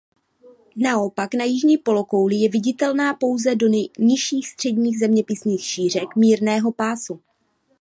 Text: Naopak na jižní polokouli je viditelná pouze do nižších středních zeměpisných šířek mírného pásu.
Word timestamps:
Naopak 0.75 1.33
na 1.33 1.43
jižní 1.45 1.77
polokouli 1.77 2.35
je 2.35 2.49
viditelná 2.49 3.13
pouze 3.13 3.55
do 3.55 3.67
nižších 3.99 4.47
středních 4.49 4.99
zeměpisných 4.99 5.63
šířek 5.65 6.15
mírného 6.15 6.71
pásu. 6.71 7.19